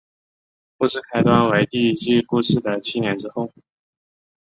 [0.79, 3.53] 故事开端为第一季故事的七年之后。